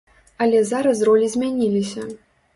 [0.45, 2.09] Але зараз ролі змяніліся!